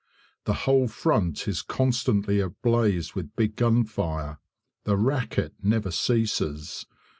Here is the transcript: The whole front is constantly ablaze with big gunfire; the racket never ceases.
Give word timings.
The 0.45 0.53
whole 0.65 0.87
front 0.87 1.47
is 1.47 1.61
constantly 1.61 2.39
ablaze 2.39 3.13
with 3.13 3.35
big 3.35 3.55
gunfire; 3.55 4.39
the 4.83 4.97
racket 4.97 5.53
never 5.61 5.91
ceases. 5.91 6.87